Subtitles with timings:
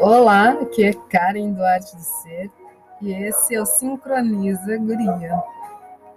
[0.00, 2.50] Olá, aqui é Karen Duarte de Ser
[3.02, 5.42] e esse é o Sincroniza Guria,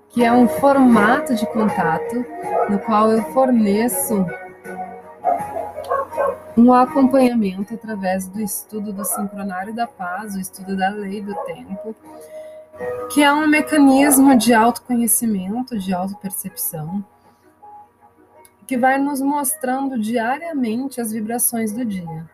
[0.10, 2.24] que é um formato de contato
[2.70, 4.24] no qual eu forneço
[6.55, 11.95] um acompanhamento através do estudo do sincronário da paz, o estudo da lei do tempo,
[13.11, 17.04] que é um mecanismo de autoconhecimento, de autopercepção,
[18.67, 22.29] que vai nos mostrando diariamente as vibrações do dia.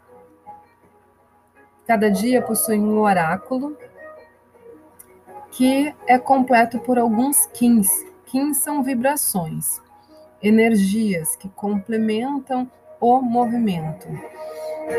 [1.88, 3.78] Cada dia possui um oráculo
[5.52, 7.90] que é completo por alguns kins.
[8.26, 9.80] Kins são vibrações,
[10.42, 14.08] energias que complementam o movimento.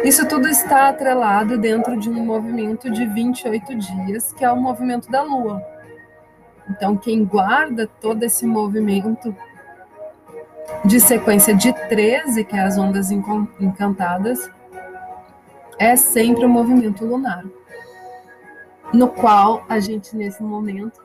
[0.04, 5.10] Isso tudo está atrelado dentro de um movimento de 28 dias, que é o movimento
[5.10, 5.62] da Lua.
[6.70, 9.34] Então, quem guarda todo esse movimento
[10.84, 14.50] de sequência de 13, que é as ondas encantadas,
[15.78, 17.44] é sempre o movimento lunar,
[18.92, 21.04] no qual a gente, nesse momento,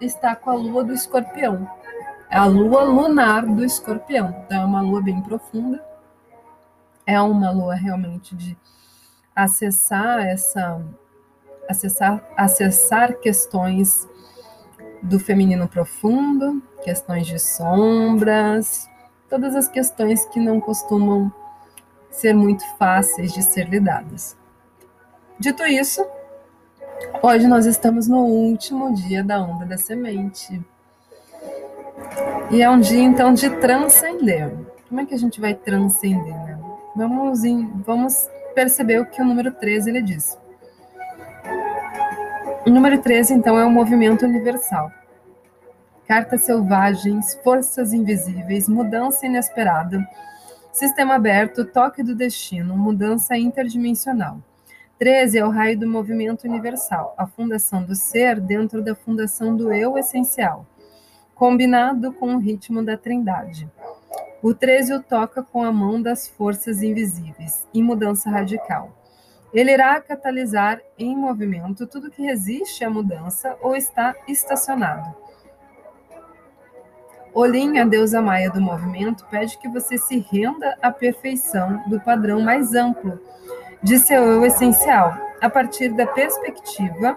[0.00, 1.68] está com a lua do escorpião.
[2.30, 4.34] É a lua lunar do escorpião.
[4.44, 5.84] Então, é uma lua bem profunda.
[7.06, 8.56] É uma lua realmente de
[9.34, 10.80] acessar essa
[11.68, 14.08] acessar acessar questões
[15.02, 18.88] do feminino profundo, questões de sombras,
[19.28, 21.32] todas as questões que não costumam
[22.10, 24.36] ser muito fáceis de ser lidadas.
[25.38, 26.06] Dito isso,
[27.22, 30.60] hoje nós estamos no último dia da onda da semente.
[32.50, 34.52] E é um dia então de transcender.
[34.88, 36.34] Como é que a gente vai transcender?
[36.34, 36.58] Né?
[36.96, 40.36] Vamos, em, vamos perceber o que o número 13 ele diz.
[42.66, 44.92] O número 13, então, é um movimento universal.
[46.06, 50.06] Cartas selvagens, forças invisíveis, mudança inesperada,
[50.72, 54.38] Sistema aberto, toque do destino, mudança interdimensional.
[55.00, 59.72] 13 é o raio do movimento universal, a fundação do ser dentro da fundação do
[59.72, 60.64] eu essencial,
[61.34, 63.68] combinado com o ritmo da trindade.
[64.40, 68.96] O 13 o toca com a mão das forças invisíveis, em mudança radical.
[69.52, 75.29] Ele irá catalisar em movimento tudo que resiste à mudança ou está estacionado
[77.32, 82.40] Olin, a deusa maia do movimento, pede que você se renda à perfeição do padrão
[82.40, 83.20] mais amplo
[83.82, 87.16] de seu eu essencial, a partir da perspectiva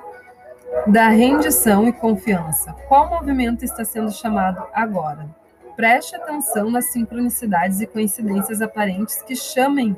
[0.88, 2.74] da rendição e confiança.
[2.88, 5.28] Qual movimento está sendo chamado agora?
[5.76, 9.98] Preste atenção nas sincronicidades e coincidências aparentes que chamem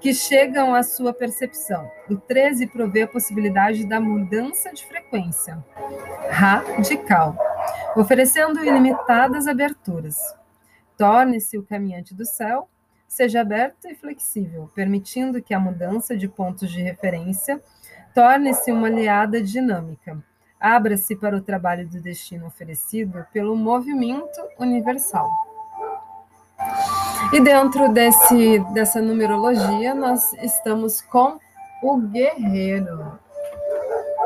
[0.00, 1.90] que chegam à sua percepção.
[2.08, 5.58] O 13 provê a possibilidade da mudança de frequência
[6.30, 7.36] radical
[7.96, 10.16] oferecendo ilimitadas aberturas.
[10.96, 12.68] Torne-se o caminhante do céu,
[13.06, 17.60] seja aberto e flexível, permitindo que a mudança de pontos de referência
[18.14, 20.22] torne-se uma aliada dinâmica.
[20.60, 25.28] Abra-se para o trabalho do destino oferecido pelo movimento universal.
[27.32, 31.38] E dentro desse, dessa numerologia, nós estamos com
[31.82, 33.18] o guerreiro.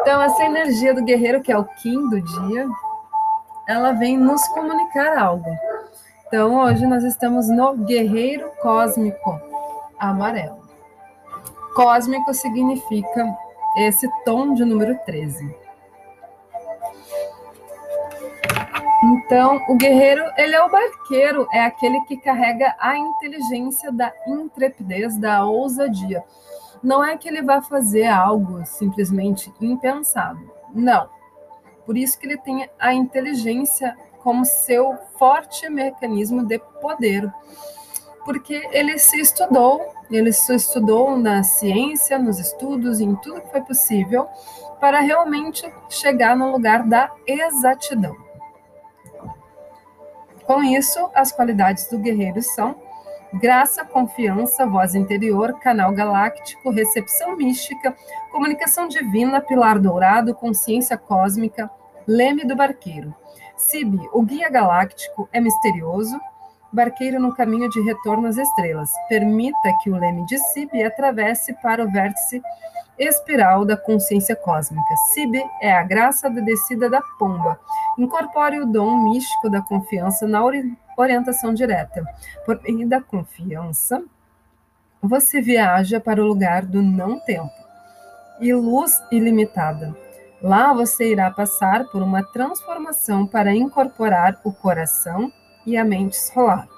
[0.01, 2.67] Então, essa energia do guerreiro, que é o Kim do dia,
[3.67, 5.51] ela vem nos comunicar algo.
[6.27, 9.41] Então, hoje nós estamos no Guerreiro Cósmico
[9.99, 10.63] Amarelo.
[11.75, 13.37] Cósmico significa
[13.77, 15.55] esse tom de número 13.
[19.05, 25.17] Então, o guerreiro, ele é o barqueiro, é aquele que carrega a inteligência da intrepidez,
[25.17, 26.23] da ousadia.
[26.83, 30.41] Não é que ele vai fazer algo simplesmente impensado.
[30.73, 31.09] Não
[31.93, 37.31] por isso que ele tem a inteligência como seu forte mecanismo de poder.
[38.25, 43.61] Porque ele se estudou, ele se estudou na ciência, nos estudos, em tudo que foi
[43.61, 44.27] possível,
[44.81, 48.17] para realmente chegar no lugar da exatidão.
[50.47, 52.75] Com isso, as qualidades do guerreiro são
[53.35, 57.95] graça, confiança, voz interior, canal galáctico, recepção mística,
[58.31, 61.71] comunicação divina, pilar dourado, consciência cósmica,
[62.07, 63.15] leme do barqueiro.
[63.57, 66.19] Sib, o guia galáctico, é misterioso,
[66.73, 68.91] barqueiro no caminho de retorno às estrelas.
[69.09, 72.43] Permita que o leme de Sib atravesse para o vértice
[72.99, 74.97] espiral da consciência cósmica.
[75.13, 77.59] Sib é a graça da descida da pomba.
[77.99, 80.43] Incorpore o dom místico da confiança na
[80.97, 82.05] orientação direta.
[82.45, 84.03] Por meio da confiança,
[85.01, 87.51] você viaja para o lugar do não-tempo
[88.41, 89.95] e luz ilimitada.
[90.43, 95.33] Lá você irá passar por uma transformação para incorporar o coração
[95.65, 96.69] e a mente solar.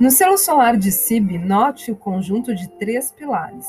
[0.00, 3.66] No selo solar de Sib, note o conjunto de três pilares.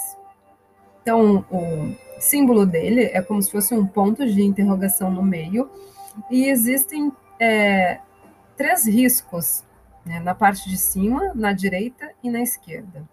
[1.02, 5.70] Então, o símbolo dele é como se fosse um ponto de interrogação no meio,
[6.32, 8.00] e existem é,
[8.56, 9.64] três riscos
[10.06, 13.08] né, na parte de cima, na direita e na esquerda.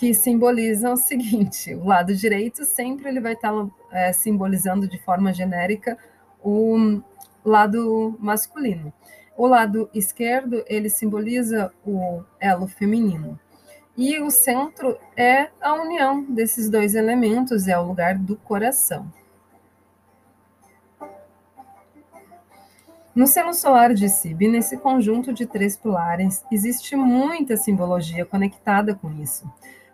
[0.00, 3.52] Que simbolizam o seguinte: o lado direito sempre ele vai estar
[3.92, 5.98] é, simbolizando de forma genérica
[6.42, 7.02] o
[7.44, 8.90] lado masculino.
[9.36, 13.38] O lado esquerdo ele simboliza o elo feminino.
[13.94, 19.12] E o centro é a união desses dois elementos, é o lugar do coração.
[23.14, 29.12] No selo solar de Sib, nesse conjunto de três pilares, existe muita simbologia conectada com
[29.20, 29.44] isso.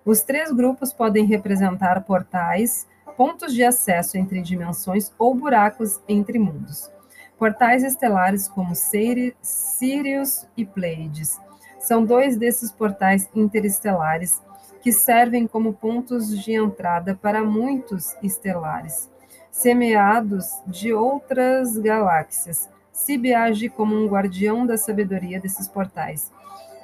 [0.07, 2.87] Os três grupos podem representar portais,
[3.17, 6.89] pontos de acesso entre dimensões ou buracos entre mundos.
[7.37, 11.41] Portais estelares como Sirius e Pleiades
[11.81, 14.41] são dois desses portais interestelares
[14.81, 19.11] que servem como pontos de entrada para muitos estelares,
[19.51, 22.71] semeados de outras galáxias.
[22.93, 26.31] Sib age como um guardião da sabedoria desses portais.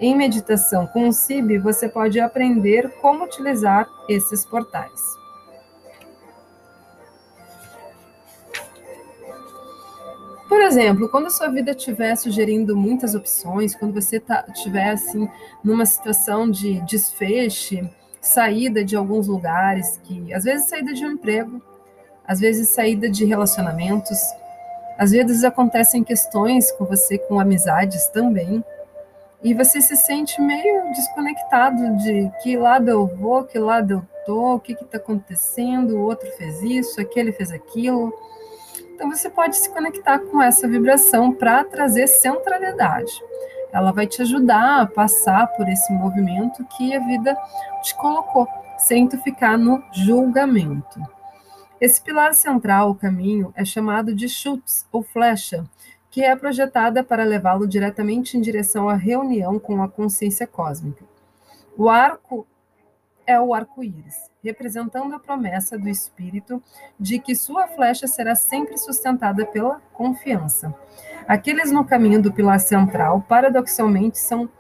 [0.03, 5.01] Em meditação com o Sib, você pode aprender como utilizar esses portais.
[10.49, 15.29] Por exemplo, quando a sua vida estiver sugerindo muitas opções, quando você tá, estiver assim
[15.63, 17.89] numa situação de desfecho,
[18.21, 21.63] saída de alguns lugares, que às vezes saída de um emprego,
[22.27, 24.19] às vezes saída de relacionamentos,
[24.99, 28.65] às vezes acontecem questões com você com amizades também,
[29.43, 34.55] e você se sente meio desconectado de que lado eu vou, que lado eu tô,
[34.55, 38.13] o que está acontecendo, o outro fez isso, aquele fez aquilo.
[38.95, 43.13] Então você pode se conectar com essa vibração para trazer centralidade.
[43.73, 47.37] Ela vai te ajudar a passar por esse movimento que a vida
[47.83, 48.47] te colocou,
[48.79, 51.01] sem tu ficar no julgamento.
[51.81, 55.65] Esse pilar central, o caminho, é chamado de chutes ou flecha,
[56.13, 61.03] que é projetada para levá-lo diretamente em direção à reunião com a consciência cósmica.
[61.75, 62.47] O arco
[63.27, 66.63] é o arco-íris, representando a promessa do espírito
[67.01, 70.75] de que sua flecha será sempre sustentada pela confiança.
[71.27, 74.51] Aqueles no caminho do pilar central, paradoxalmente, são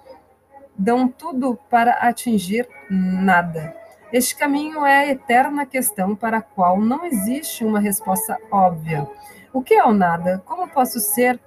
[0.75, 3.77] dão tudo para atingir nada.
[4.11, 9.07] Este caminho é a eterna questão para a qual não existe uma resposta óbvia.
[9.53, 10.43] O que é o nada?
[10.47, 11.39] Como posso ser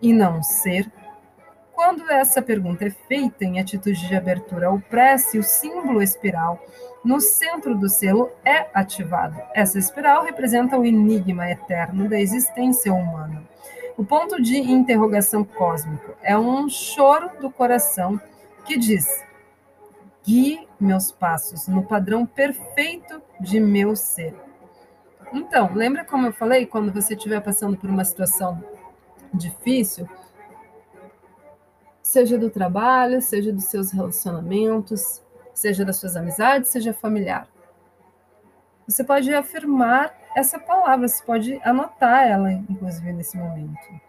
[0.00, 0.90] e não ser?
[1.72, 6.60] Quando essa pergunta é feita em atitude de abertura ao prece, o símbolo espiral
[7.04, 9.40] no centro do selo é ativado.
[9.54, 13.42] Essa espiral representa o enigma eterno da existência humana.
[13.96, 18.20] O ponto de interrogação cósmico é um choro do coração
[18.64, 19.24] que diz:
[20.24, 24.34] guie meus passos no padrão perfeito de meu ser.
[25.32, 28.62] Então, lembra como eu falei, quando você estiver passando por uma situação
[29.32, 30.08] difícil,
[32.02, 35.22] seja do trabalho, seja dos seus relacionamentos,
[35.54, 37.48] seja das suas amizades, seja familiar.
[38.86, 44.00] Você pode afirmar essa palavra, você pode anotar ela, inclusive, nesse momento.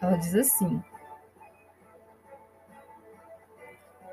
[0.00, 0.82] Ela diz assim.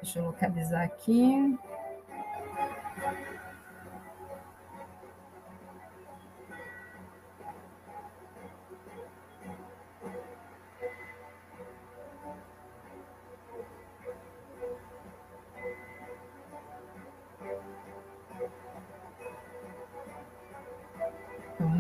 [0.02, 1.58] Deixa eu localizar aqui.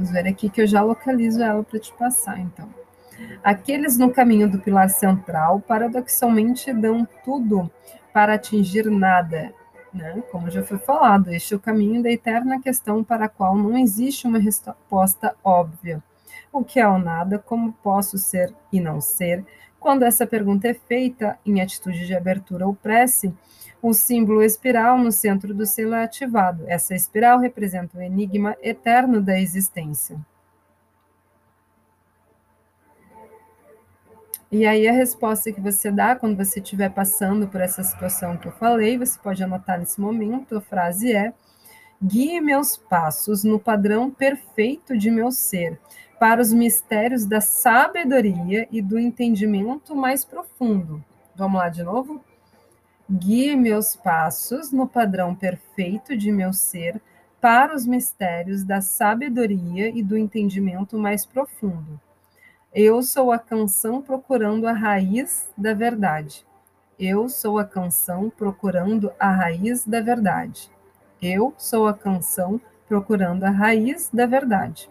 [0.08, 2.70] Vamos ver aqui que eu já localizo ela para te passar, então.
[3.44, 7.70] Aqueles no caminho do pilar central, paradoxalmente, dão tudo
[8.14, 9.54] para atingir nada.
[9.94, 10.24] Né?
[10.32, 13.78] Como já foi falado, este é o caminho da eterna questão para a qual não
[13.78, 16.02] existe uma resposta óbvia.
[16.54, 17.38] O que é o nada?
[17.38, 19.44] Como posso ser e não ser?
[19.78, 23.34] Quando essa pergunta é feita em atitude de abertura ou prece,
[23.82, 26.64] o símbolo espiral no centro do selo é ativado.
[26.68, 30.18] Essa espiral representa o enigma eterno da existência.
[34.50, 38.48] E aí a resposta que você dá quando você estiver passando por essa situação que
[38.48, 41.34] eu falei, você pode anotar nesse momento, a frase é:
[42.02, 45.78] guie meus passos no padrão perfeito de meu ser,
[46.18, 51.04] para os mistérios da sabedoria e do entendimento mais profundo.
[51.36, 52.24] Vamos lá de novo?
[53.10, 57.02] Guie meus passos no padrão perfeito de meu ser
[57.40, 62.00] para os mistérios da sabedoria e do entendimento mais profundo.
[62.74, 66.46] Eu sou a canção procurando a raiz da verdade.
[67.00, 70.70] Eu sou a canção procurando a raiz da verdade.
[71.22, 72.60] Eu sou a canção
[72.90, 74.90] procurando a raiz da verdade.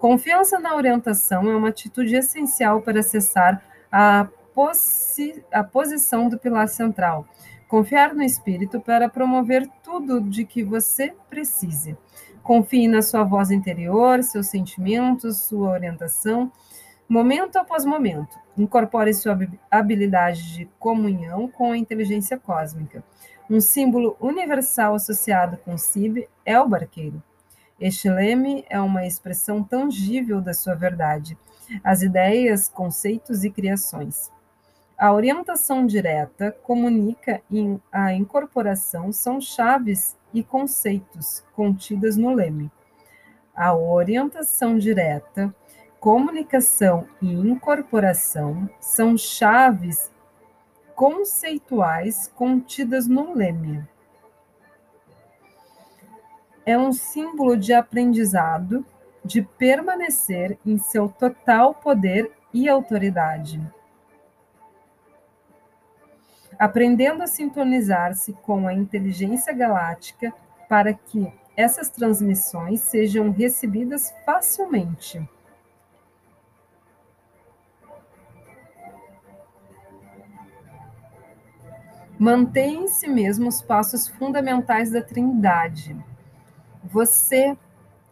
[0.00, 4.26] Confiança na orientação é uma atitude essencial para acessar a,
[5.52, 7.26] a posição do pilar central.
[7.68, 11.96] Confiar no espírito para promover tudo de que você precise.
[12.42, 16.50] Confie na sua voz interior, seus sentimentos, sua orientação,
[17.08, 18.38] momento após momento.
[18.56, 19.36] Incorpore sua
[19.70, 23.02] habilidade de comunhão com a inteligência cósmica.
[23.50, 27.22] Um símbolo universal associado com Sib é o barqueiro.
[27.78, 31.36] Este leme é uma expressão tangível da sua verdade,
[31.84, 34.30] as ideias, conceitos e criações.
[34.98, 42.70] A orientação direta comunica e a incorporação são chaves e conceitos contidas no leme.
[43.54, 45.54] A orientação direta,
[46.00, 50.10] comunicação e incorporação são chaves
[50.94, 53.86] conceituais contidas no leme
[56.66, 58.84] é um símbolo de aprendizado,
[59.24, 63.62] de permanecer em seu total poder e autoridade.
[66.58, 70.32] Aprendendo a sintonizar-se com a inteligência galáctica
[70.68, 75.26] para que essas transmissões sejam recebidas facilmente.
[82.18, 85.96] Mantenha em si mesmo os passos fundamentais da Trindade
[86.86, 87.56] você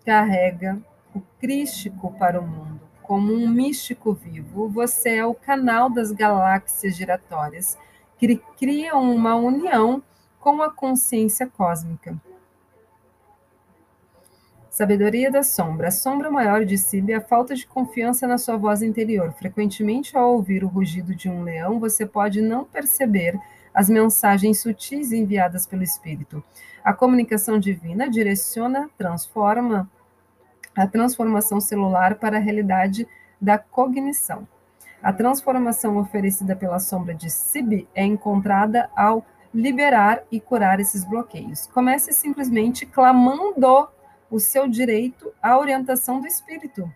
[0.05, 0.79] carrega
[1.15, 4.69] o crístico para o mundo, como um místico vivo.
[4.69, 7.79] Você é o canal das galáxias giratórias
[8.19, 10.03] que criam uma união
[10.41, 12.17] com a consciência cósmica.
[14.71, 15.89] Sabedoria da sombra.
[15.89, 19.33] A sombra maior de si é a falta de confiança na sua voz interior.
[19.33, 23.39] Frequentemente, ao ouvir o rugido de um leão, você pode não perceber
[23.73, 26.43] as mensagens sutis enviadas pelo Espírito.
[26.83, 29.89] A comunicação divina direciona, transforma
[30.77, 33.07] a transformação celular para a realidade
[33.41, 34.47] da cognição.
[35.05, 41.67] A transformação oferecida pela sombra de Sibi é encontrada ao liberar e curar esses bloqueios.
[41.67, 43.87] Comece simplesmente clamando
[44.31, 46.91] o seu direito à orientação do espírito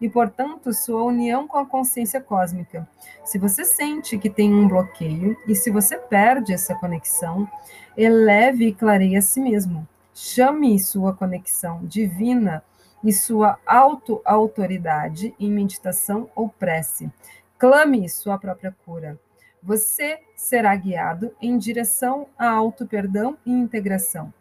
[0.00, 2.88] e, portanto, sua união com a consciência cósmica.
[3.24, 7.50] Se você sente que tem um bloqueio e se você perde essa conexão,
[7.96, 9.84] eleve e clareie a si mesmo.
[10.14, 12.62] Chame sua conexão divina
[13.02, 17.10] e sua auto-autoridade em meditação ou prece.
[17.58, 19.18] Clame sua própria cura.
[19.60, 24.32] Você será guiado em direção a auto-perdão e integração.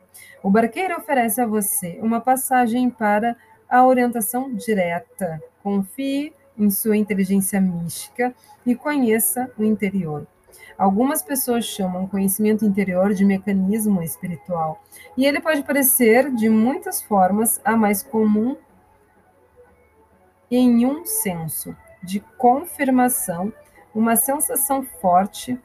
[0.44, 3.36] O barqueiro oferece a você uma passagem para
[3.68, 5.42] a orientação direta.
[5.64, 10.28] Confie em sua inteligência mística e conheça o interior.
[10.78, 14.84] Algumas pessoas chamam conhecimento interior de mecanismo espiritual,
[15.18, 18.56] e ele pode parecer de muitas formas a mais comum
[20.52, 23.51] em um senso de confirmação,
[23.94, 25.60] uma sensação forte.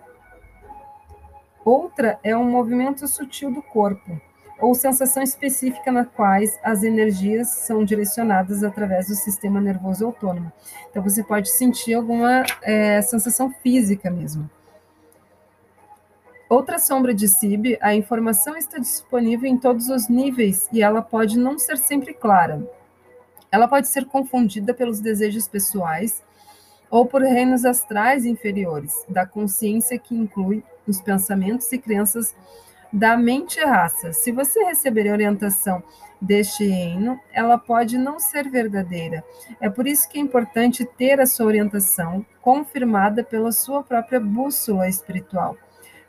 [1.64, 4.20] Outra é um movimento sutil do corpo,
[4.58, 10.52] ou sensação específica na quais as energias são direcionadas através do sistema nervoso autônomo.
[10.90, 14.48] Então, você pode sentir alguma é, sensação física mesmo.
[16.52, 21.38] Outra sombra de SIB, a informação está disponível em todos os níveis e ela pode
[21.38, 22.62] não ser sempre clara.
[23.52, 26.24] Ela pode ser confundida pelos desejos pessoais
[26.90, 32.34] ou por reinos astrais inferiores, da consciência que inclui os pensamentos e crenças
[32.92, 34.12] da mente e raça.
[34.12, 35.82] Se você receber orientação
[36.20, 39.24] deste reino, ela pode não ser verdadeira.
[39.60, 44.88] É por isso que é importante ter a sua orientação confirmada pela sua própria bússola
[44.88, 45.56] espiritual.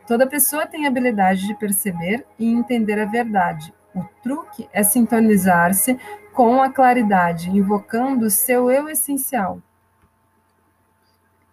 [0.05, 3.73] Toda pessoa tem a habilidade de perceber e entender a verdade.
[3.95, 5.99] O truque é sintonizar-se
[6.33, 9.61] com a claridade, invocando o seu eu essencial.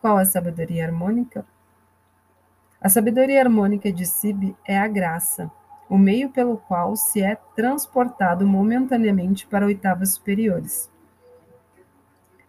[0.00, 1.44] Qual a sabedoria harmônica?
[2.80, 5.50] A sabedoria harmônica de Sib é a graça,
[5.87, 10.90] o meio pelo qual se é transportado momentaneamente para oitavas superiores.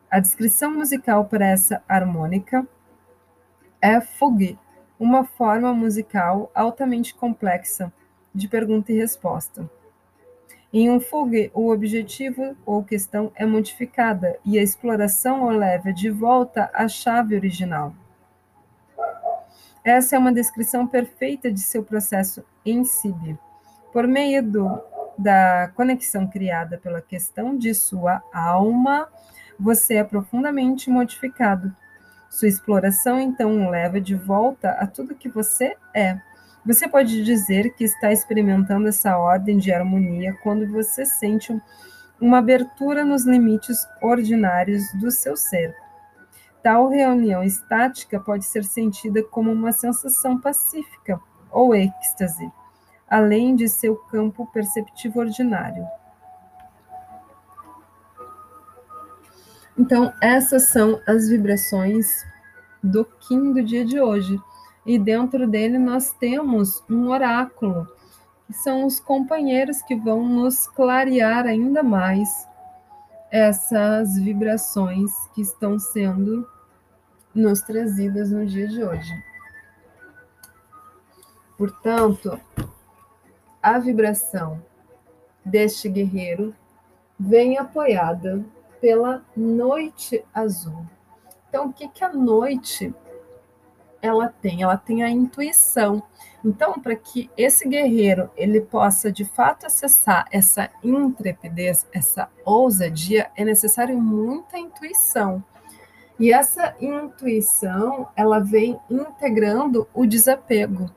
[0.09, 2.65] A descrição musical para essa harmônica
[3.81, 4.57] é fugue,
[4.97, 7.91] uma forma musical altamente complexa
[8.33, 9.69] de pergunta e resposta.
[10.73, 16.09] Em um fugue, o objetivo ou questão é modificada e a exploração o leva de
[16.09, 17.93] volta à chave original.
[19.83, 23.37] Essa é uma descrição perfeita de seu processo em SIB.
[23.91, 24.81] Por meio do,
[25.17, 29.09] da conexão criada pela questão de sua alma,
[29.59, 31.75] você é profundamente modificado.
[32.29, 36.21] Sua exploração então o leva de volta a tudo que você é.
[36.65, 41.59] Você pode dizer que está experimentando essa ordem de harmonia quando você sente
[42.19, 45.75] uma abertura nos limites ordinários do seu ser.
[46.61, 52.51] Tal reunião estática pode ser sentida como uma sensação pacífica ou êxtase,
[53.09, 55.83] além de seu campo perceptivo ordinário.
[59.75, 62.23] Então, essas são as vibrações
[62.83, 64.39] do Kim do dia de hoje.
[64.85, 67.87] E dentro dele nós temos um oráculo,
[68.47, 72.47] que são os companheiros que vão nos clarear ainda mais
[73.29, 76.47] essas vibrações que estão sendo
[77.33, 79.13] nos trazidas no dia de hoje.
[81.57, 82.39] Portanto,
[83.61, 84.61] a vibração
[85.45, 86.55] deste guerreiro
[87.19, 88.43] vem apoiada
[88.81, 90.85] pela noite azul.
[91.47, 92.93] Então, o que, que a noite
[94.01, 94.63] ela tem?
[94.63, 96.01] Ela tem a intuição.
[96.43, 103.45] Então, para que esse guerreiro ele possa de fato acessar essa intrepidez, essa ousadia, é
[103.45, 105.43] necessário muita intuição.
[106.19, 110.89] E essa intuição, ela vem integrando o desapego.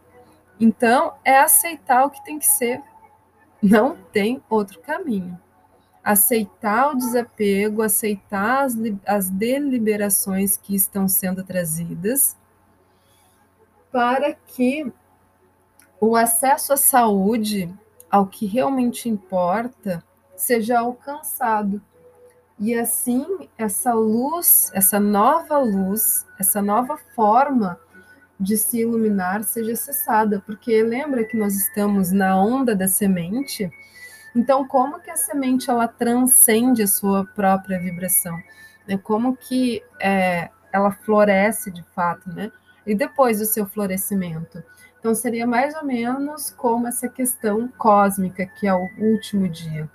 [0.58, 2.82] Então, é aceitar o que tem que ser.
[3.62, 5.38] Não tem outro caminho
[6.04, 12.36] aceitar o desapego, aceitar as, as deliberações que estão sendo trazidas,
[13.94, 14.92] para que
[16.00, 17.72] o acesso à saúde,
[18.10, 20.02] ao que realmente importa,
[20.36, 21.80] seja alcançado.
[22.58, 27.78] E assim, essa luz, essa nova luz, essa nova forma
[28.38, 33.70] de se iluminar seja acessada, porque lembra que nós estamos na onda da semente
[34.34, 38.36] então, como que a semente ela transcende a sua própria vibração?
[38.86, 38.98] Né?
[38.98, 42.50] Como que é, ela floresce de fato, né?
[42.86, 44.62] E depois do seu florescimento?
[44.98, 49.88] Então, seria mais ou menos como essa questão cósmica, que é o último dia.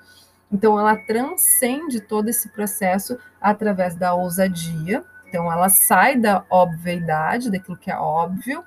[0.51, 5.03] Então, ela transcende todo esse processo através da ousadia.
[5.27, 8.63] Então, ela sai da obviedade, daquilo que é óbvio,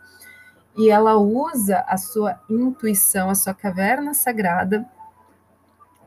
[0.76, 4.86] e ela usa a sua intuição, a sua caverna sagrada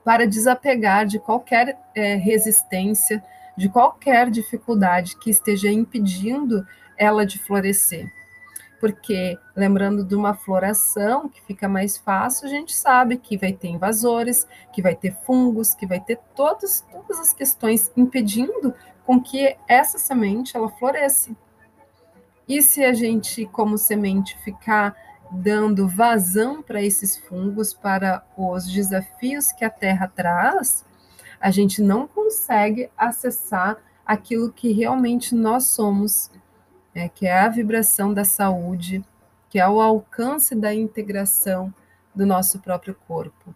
[0.04, 3.24] para desapegar de qualquer é, resistência,
[3.58, 6.66] de qualquer dificuldade que esteja impedindo
[6.98, 8.12] ela de florescer.
[8.80, 13.70] Porque, lembrando de uma floração que fica mais fácil, a gente sabe que vai ter
[13.70, 18.74] invasores, que vai ter fungos, que vai ter todas, todas as questões impedindo
[19.06, 21.36] com que essa semente ela floresça.
[22.48, 24.96] E se a gente, como semente, ficar
[25.32, 30.86] dando vazão para esses fungos, para os desafios que a Terra traz,
[31.40, 36.30] a gente não consegue acessar aquilo que realmente nós somos,
[36.96, 39.04] né, que é a vibração da saúde,
[39.50, 41.74] que é o alcance da integração
[42.16, 43.54] do nosso próprio corpo.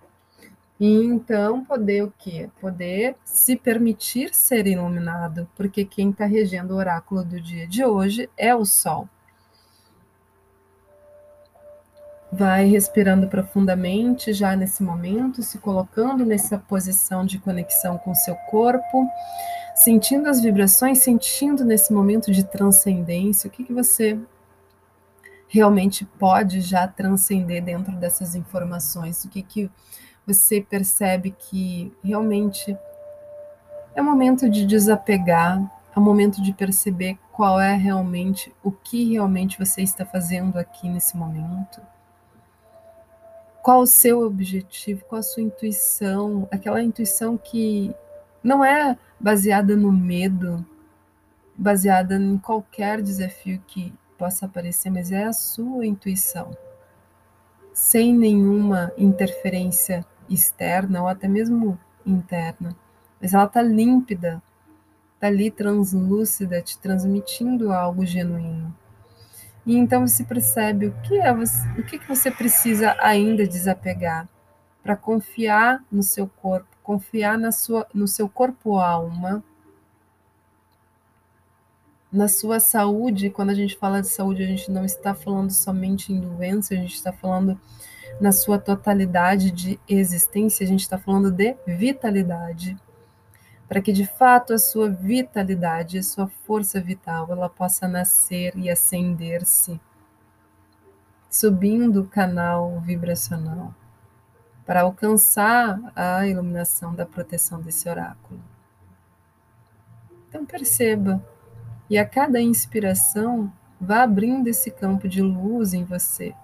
[0.80, 2.50] E então poder o quê?
[2.60, 8.30] Poder se permitir ser iluminado, porque quem está regendo o oráculo do dia de hoje
[8.38, 9.08] é o Sol.
[12.32, 19.06] Vai respirando profundamente já nesse momento, se colocando nessa posição de conexão com seu corpo,
[19.80, 24.20] sentindo as vibrações, sentindo nesse momento de transcendência, o que, que você
[25.48, 29.72] realmente pode já transcender dentro dessas informações, o que, que
[30.28, 32.78] você percebe que realmente
[33.96, 35.64] é momento de desapegar,
[35.96, 41.16] é momento de perceber qual é realmente o que realmente você está fazendo aqui nesse
[41.16, 41.82] momento.
[43.64, 45.06] Qual o seu objetivo?
[45.06, 46.50] Qual a sua intuição?
[46.52, 47.96] Aquela intuição que
[48.44, 50.66] não é baseada no medo,
[51.56, 56.56] baseada em qualquer desafio que possa aparecer, mas é a sua intuição,
[57.74, 62.76] sem nenhuma interferência externa ou até mesmo interna.
[63.22, 64.42] Mas ela está límpida,
[65.16, 68.76] está ali translúcida, te transmitindo algo genuíno.
[69.66, 74.28] E então você percebe o que é você, o que, que você precisa ainda desapegar
[74.82, 79.44] para confiar no seu corpo, confiar na sua, no seu corpo-alma,
[82.12, 83.30] na sua saúde.
[83.30, 86.78] Quando a gente fala de saúde, a gente não está falando somente em doença, a
[86.78, 87.62] gente está falando
[88.20, 92.76] na sua totalidade de existência, a gente está falando de vitalidade
[93.68, 98.68] para que de fato a sua vitalidade, a sua força vital, ela possa nascer e
[98.68, 99.80] acender-se,
[101.30, 103.76] subindo o canal vibracional,
[104.70, 108.40] para alcançar a iluminação da proteção desse oráculo.
[110.28, 111.26] Então perceba,
[111.90, 113.52] e a cada inspiração,
[113.82, 116.36] vá abrindo esse campo de luz em você.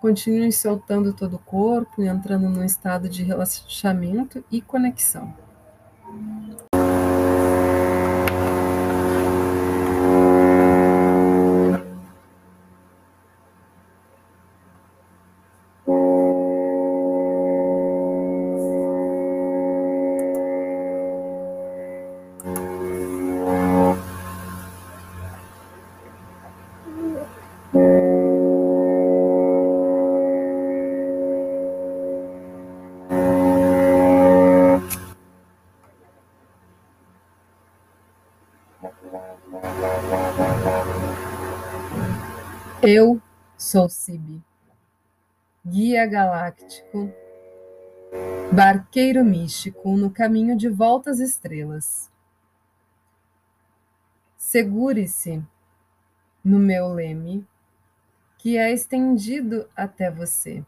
[0.00, 5.34] Continue soltando todo o corpo entrando num estado de relaxamento e conexão.
[42.80, 43.20] Eu
[43.56, 44.40] sou Sibi,
[45.66, 47.12] guia galáctico,
[48.52, 52.08] barqueiro místico no caminho de volta às estrelas.
[54.36, 55.42] Segure-se
[56.44, 57.44] no meu leme,
[58.38, 60.64] que é estendido até você.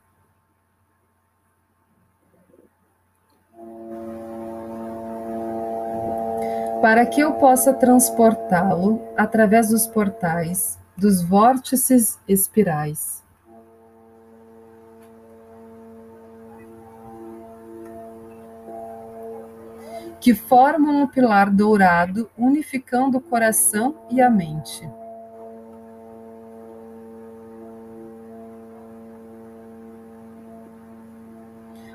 [6.83, 13.25] Para que eu possa transportá-lo através dos portais dos vórtices espirais.
[20.21, 24.87] Que formam um pilar dourado unificando o coração e a mente.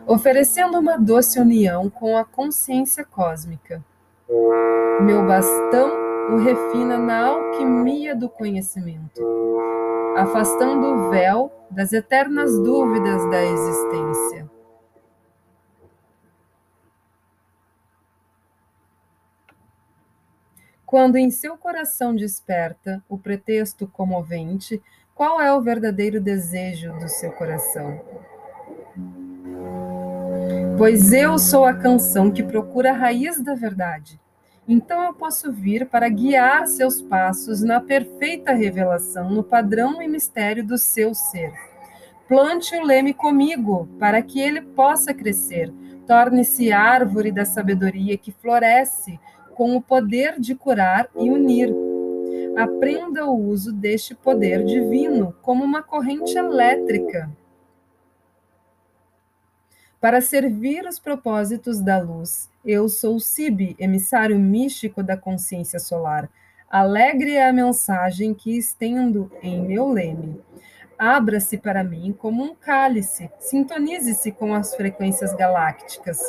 [0.08, 3.86] Oferecendo uma doce união com a consciência cósmica.
[5.02, 9.22] Meu bastão o refina na alquimia do conhecimento,
[10.18, 14.50] afastando o véu das eternas dúvidas da existência.
[20.86, 24.82] Quando em seu coração desperta o pretexto comovente,
[25.14, 28.02] qual é o verdadeiro desejo do seu coração?
[30.78, 34.20] Pois eu sou a canção que procura a raiz da verdade
[34.68, 40.66] então eu posso vir para guiar seus passos na perfeita revelação, no padrão e mistério
[40.66, 41.54] do seu ser.
[42.28, 45.72] Plante o leme comigo, para que ele possa crescer.
[46.08, 49.20] Torne-se árvore da sabedoria que floresce
[49.54, 51.72] com o poder de curar e unir.
[52.58, 57.30] Aprenda o uso deste poder divino como uma corrente elétrica
[60.06, 62.48] para servir os propósitos da luz.
[62.64, 66.30] Eu sou Sibi, emissário místico da consciência solar.
[66.70, 70.40] Alegre é a mensagem que estendo em meu leme.
[70.96, 76.20] Abra-se para mim como um cálice, sintonize-se com as frequências galácticas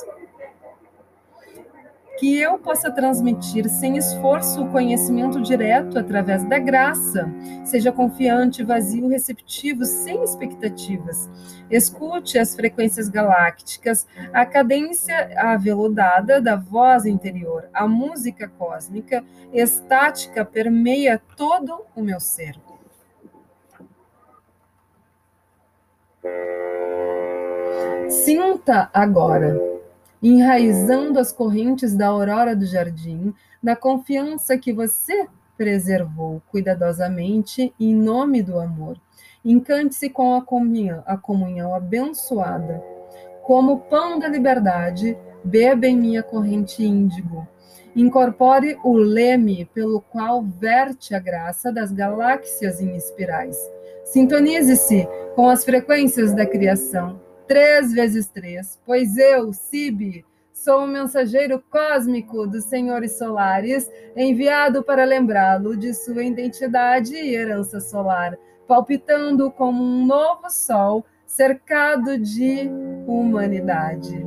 [2.19, 7.29] que eu possa transmitir sem esforço o conhecimento direto através da graça.
[7.65, 11.29] Seja confiante, vazio, receptivo, sem expectativas.
[11.71, 21.21] Escute as frequências galácticas, a cadência aveludada da voz interior, a música cósmica estática permeia
[21.37, 22.57] todo o meu ser.
[28.09, 29.76] Sinta agora
[30.29, 38.43] enraizando as correntes da aurora do jardim, na confiança que você preservou cuidadosamente em nome
[38.43, 39.01] do amor.
[39.45, 42.83] Encante-se com a comunhão, a comunhão abençoada.
[43.45, 47.47] Como pão da liberdade, beba em minha corrente índigo.
[47.95, 53.57] Incorpore o leme pelo qual verte a graça das galáxias em espirais.
[54.05, 61.63] Sintonize-se com as frequências da criação três vezes três, pois eu, Sibi, sou o mensageiro
[61.71, 69.83] cósmico dos senhores solares, enviado para lembrá-lo de sua identidade e herança solar, palpitando como
[69.83, 72.69] um novo sol cercado de
[73.07, 74.27] humanidade.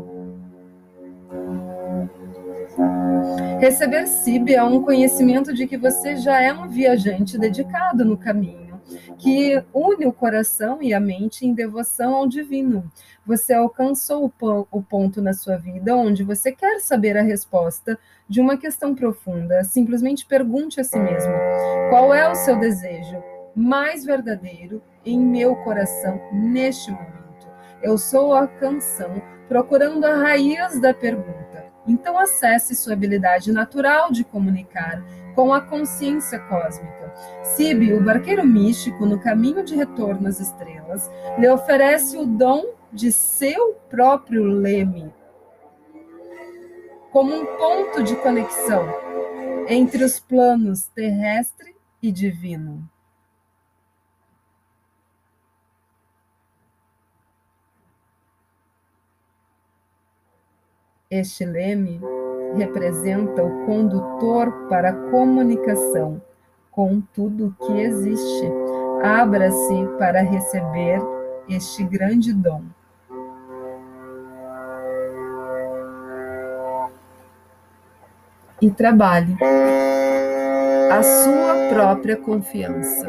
[3.59, 8.68] Receber Sibi é um conhecimento de que você já é um viajante dedicado no caminho
[9.17, 12.91] que une o coração e a mente em devoção ao divino.
[13.25, 14.31] Você alcançou
[14.71, 19.63] o ponto na sua vida onde você quer saber a resposta de uma questão profunda.
[19.63, 21.33] Simplesmente pergunte a si mesmo:
[21.89, 23.21] qual é o seu desejo
[23.55, 27.47] mais verdadeiro em meu coração neste momento?
[27.81, 31.65] Eu sou a canção procurando a raiz da pergunta.
[31.87, 35.03] Então acesse sua habilidade natural de comunicar
[35.35, 37.13] com a consciência cósmica.
[37.43, 43.11] Sibi, o barqueiro místico, no caminho de retorno às estrelas, lhe oferece o dom de
[43.11, 45.13] seu próprio leme.
[47.11, 48.85] como um ponto de conexão
[49.67, 52.87] entre os planos terrestre e divino.
[61.09, 61.99] Este leme
[62.55, 66.21] representa o condutor para a comunicação
[66.71, 68.51] com tudo que existe.
[69.03, 71.01] Abra-se para receber
[71.47, 72.63] este grande dom.
[78.61, 79.37] E trabalhe
[80.91, 83.07] a sua própria confiança.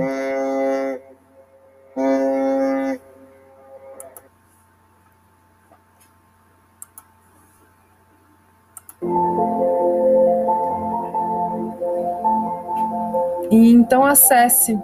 [14.11, 14.79] Acesse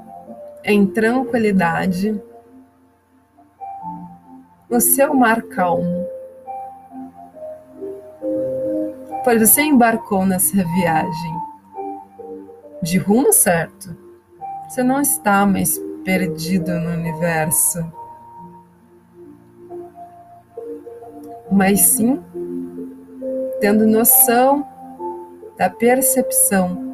[0.64, 2.20] em tranquilidade
[4.68, 6.06] o seu mar calmo.
[9.22, 11.34] Pois você embarcou nessa viagem
[12.82, 13.96] de rumo certo.
[14.68, 17.84] Você não está mais perdido no universo,
[21.50, 22.22] mas sim
[23.60, 24.66] tendo noção
[25.56, 26.85] da percepção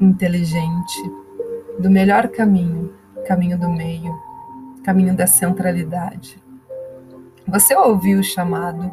[0.00, 1.02] inteligente,
[1.78, 2.92] do melhor caminho,
[3.26, 4.14] caminho do meio,
[4.84, 6.42] caminho da centralidade.
[7.46, 8.90] Você ouviu o chamado.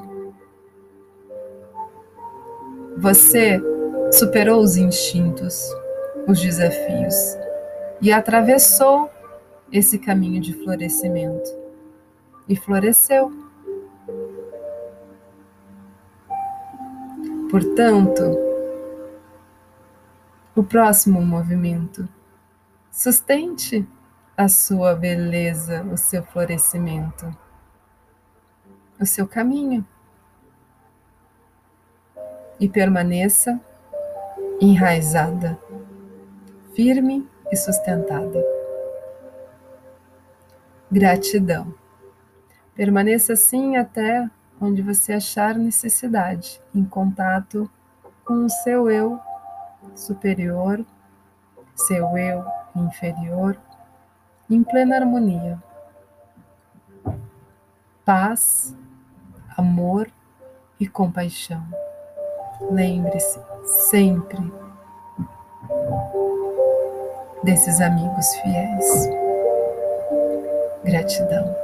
[2.97, 3.59] Você
[4.11, 5.63] superou os instintos,
[6.27, 7.15] os desafios
[8.01, 9.09] e atravessou
[9.71, 11.49] esse caminho de florescimento
[12.47, 13.31] e floresceu.
[17.49, 18.52] Portanto,
[20.55, 22.07] o próximo movimento.
[22.91, 23.87] Sustente
[24.37, 27.35] a sua beleza, o seu florescimento,
[28.99, 29.85] o seu caminho.
[32.59, 33.59] E permaneça
[34.61, 35.59] enraizada,
[36.75, 38.43] firme e sustentada.
[40.91, 41.73] Gratidão.
[42.75, 44.29] Permaneça assim até
[44.61, 47.69] onde você achar necessidade, em contato
[48.23, 49.19] com o seu eu
[49.96, 50.86] superior,
[51.76, 53.58] seu eu inferior,
[54.50, 55.62] em plena harmonia.
[58.06, 58.76] Paz,
[59.58, 60.10] amor
[60.80, 61.63] e compaixão.
[62.69, 63.39] Lembre-se
[63.89, 64.52] sempre
[67.43, 69.10] desses amigos fiéis.
[70.84, 71.62] Gratidão.